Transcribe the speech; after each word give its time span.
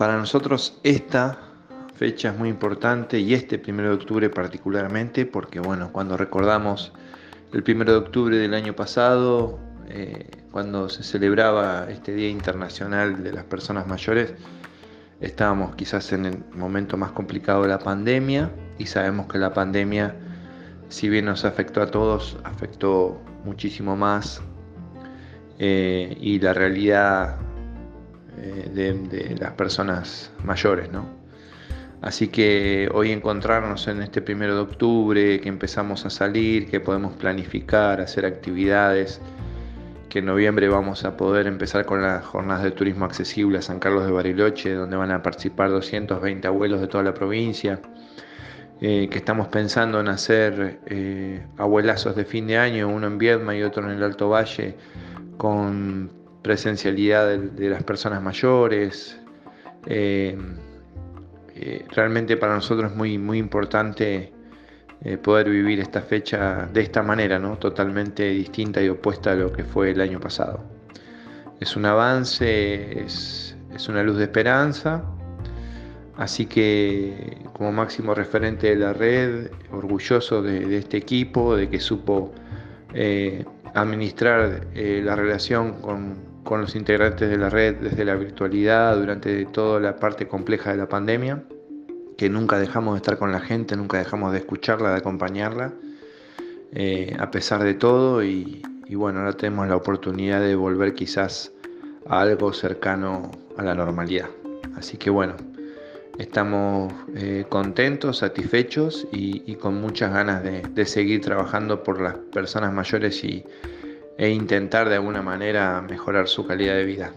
Para 0.00 0.16
nosotros 0.16 0.80
esta 0.82 1.38
fecha 1.94 2.30
es 2.30 2.38
muy 2.38 2.48
importante 2.48 3.18
y 3.18 3.34
este 3.34 3.58
primero 3.58 3.90
de 3.90 3.96
octubre 3.96 4.30
particularmente 4.30 5.26
porque 5.26 5.60
bueno, 5.60 5.92
cuando 5.92 6.16
recordamos 6.16 6.94
el 7.52 7.62
primero 7.62 7.92
de 7.92 7.98
octubre 7.98 8.38
del 8.38 8.54
año 8.54 8.74
pasado, 8.74 9.58
eh, 9.90 10.26
cuando 10.52 10.88
se 10.88 11.02
celebraba 11.02 11.86
este 11.90 12.14
Día 12.14 12.30
Internacional 12.30 13.22
de 13.22 13.30
las 13.30 13.44
Personas 13.44 13.86
Mayores, 13.86 14.32
estábamos 15.20 15.76
quizás 15.76 16.14
en 16.14 16.24
el 16.24 16.44
momento 16.54 16.96
más 16.96 17.10
complicado 17.10 17.64
de 17.64 17.68
la 17.68 17.78
pandemia 17.78 18.50
y 18.78 18.86
sabemos 18.86 19.26
que 19.26 19.36
la 19.36 19.52
pandemia, 19.52 20.16
si 20.88 21.10
bien 21.10 21.26
nos 21.26 21.44
afectó 21.44 21.82
a 21.82 21.90
todos, 21.90 22.38
afectó 22.44 23.20
muchísimo 23.44 23.96
más 23.96 24.40
eh, 25.58 26.16
y 26.18 26.40
la 26.40 26.54
realidad 26.54 27.36
eh, 28.42 28.70
de, 28.72 29.36
las 29.38 29.52
personas 29.52 30.32
mayores, 30.44 30.90
¿no? 30.90 31.06
Así 32.00 32.28
que 32.28 32.88
hoy 32.94 33.12
encontrarnos 33.12 33.86
en 33.88 34.00
este 34.02 34.22
primero 34.22 34.54
de 34.54 34.60
octubre, 34.62 35.40
que 35.40 35.48
empezamos 35.50 36.06
a 36.06 36.10
salir, 36.10 36.70
que 36.70 36.80
podemos 36.80 37.12
planificar, 37.14 38.00
hacer 38.00 38.24
actividades, 38.24 39.20
que 40.08 40.20
en 40.20 40.24
noviembre 40.24 40.68
vamos 40.68 41.04
a 41.04 41.18
poder 41.18 41.46
empezar 41.46 41.84
con 41.84 42.00
las 42.00 42.24
jornadas 42.24 42.62
de 42.62 42.70
turismo 42.70 43.04
accesible 43.04 43.58
a 43.58 43.62
San 43.62 43.78
Carlos 43.78 44.06
de 44.06 44.12
Bariloche, 44.12 44.72
donde 44.72 44.96
van 44.96 45.10
a 45.10 45.22
participar 45.22 45.68
220 45.68 46.48
abuelos 46.48 46.80
de 46.80 46.88
toda 46.88 47.04
la 47.04 47.12
provincia, 47.12 47.80
eh, 48.80 49.08
que 49.10 49.18
estamos 49.18 49.48
pensando 49.48 50.00
en 50.00 50.08
hacer 50.08 50.80
eh, 50.86 51.46
abuelazos 51.58 52.16
de 52.16 52.24
fin 52.24 52.46
de 52.46 52.56
año, 52.56 52.88
uno 52.88 53.06
en 53.06 53.18
Viedma 53.18 53.54
y 53.54 53.62
otro 53.62 53.84
en 53.84 53.98
el 53.98 54.02
Alto 54.02 54.30
Valle, 54.30 54.74
con 55.36 56.19
presencialidad 56.42 57.38
de, 57.38 57.70
las 57.70 57.82
personas 57.82 58.22
mayores. 58.22 59.18
Eh, 59.86 60.36
eh, 61.54 61.84
realmente 61.90 62.36
para 62.36 62.54
nosotros 62.54 62.90
es 62.90 62.96
muy, 62.96 63.18
muy 63.18 63.38
importante 63.38 64.32
eh, 65.02 65.16
poder 65.18 65.50
vivir 65.50 65.80
esta 65.80 66.00
fecha 66.00 66.68
de 66.72 66.80
esta 66.82 67.02
manera, 67.02 67.38
¿no? 67.38 67.58
totalmente 67.58 68.28
distinta 68.30 68.82
y 68.82 68.88
opuesta 68.88 69.32
a 69.32 69.34
lo 69.34 69.52
que 69.52 69.64
fue 69.64 69.90
el 69.90 70.00
año 70.00 70.20
pasado. 70.20 70.64
Es 71.60 71.76
un 71.76 71.84
avance, 71.84 73.02
es, 73.02 73.56
una 73.88 74.02
luz 74.02 74.16
de 74.16 74.24
esperanza, 74.24 75.04
así 76.16 76.46
que 76.46 77.38
como 77.52 77.72
máximo 77.72 78.14
referente 78.14 78.68
de 78.68 78.76
la 78.76 78.92
red, 78.92 79.50
orgulloso 79.70 80.42
de, 80.42 80.76
este 80.78 80.96
equipo, 80.96 81.56
de 81.56 81.68
que 81.68 81.80
supo 81.80 82.32
administrar 83.74 84.66
la 84.74 85.16
relación 85.16 85.80
con, 85.80 86.29
con 86.44 86.60
los 86.60 86.74
integrantes 86.74 87.28
de 87.28 87.36
la 87.36 87.50
red 87.50 87.76
desde 87.76 88.04
la 88.04 88.14
virtualidad 88.14 88.96
durante 88.96 89.44
toda 89.46 89.80
la 89.80 89.96
parte 89.96 90.26
compleja 90.26 90.70
de 90.70 90.78
la 90.78 90.88
pandemia, 90.88 91.42
que 92.16 92.28
nunca 92.28 92.58
dejamos 92.58 92.94
de 92.94 92.98
estar 92.98 93.18
con 93.18 93.32
la 93.32 93.40
gente, 93.40 93.76
nunca 93.76 93.98
dejamos 93.98 94.32
de 94.32 94.38
escucharla, 94.38 94.90
de 94.90 94.98
acompañarla, 94.98 95.72
eh, 96.72 97.16
a 97.18 97.30
pesar 97.30 97.62
de 97.62 97.74
todo, 97.74 98.22
y, 98.22 98.62
bueno, 98.90 99.20
ahora 99.20 99.32
tenemos 99.32 99.68
la 99.68 99.76
oportunidad 99.76 100.40
de 100.40 100.54
volver 100.54 100.94
quizás 100.94 101.52
a 102.06 102.20
algo 102.20 102.52
cercano 102.52 103.30
a 103.56 103.62
la 103.62 103.74
normalidad. 103.74 104.28
Así 104.76 104.96
que 104.96 105.10
bueno, 105.10 105.34
estamos 106.18 106.92
eh, 107.14 107.44
contentos, 107.48 108.18
satisfechos 108.18 109.06
y, 109.12 109.54
con 109.56 109.80
muchas 109.80 110.12
ganas 110.12 110.42
de 110.42 110.86
seguir 110.86 111.20
trabajando 111.20 111.82
por 111.82 112.00
las 112.00 112.14
personas 112.32 112.72
mayores 112.72 113.22
y 113.24 113.44
e 114.18 114.28
intentar 114.30 114.88
de 114.88 114.96
alguna 114.96 115.22
manera 115.22 115.80
mejorar 115.82 116.28
su 116.28 116.46
calidad 116.46 116.74
de 116.74 116.84
vida. 116.84 117.12